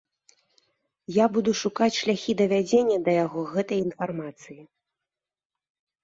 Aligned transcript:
Я 1.15 1.25
буду 1.33 1.51
шукаць 1.63 1.89
шляхі 1.97 2.33
давядзення 2.39 2.95
да 3.07 3.11
яго 3.25 3.43
гэтай 3.53 3.79
інфармацыі. 3.89 4.57